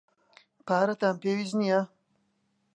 پارەتان 0.67 1.15
پێویست 1.21 1.55
نییە. 1.59 1.81